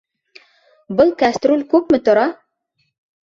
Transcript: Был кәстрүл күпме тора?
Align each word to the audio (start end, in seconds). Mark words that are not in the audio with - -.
Был 1.01 1.11
кәстрүл 1.19 1.63
күпме 1.73 2.01
тора? 2.09 2.23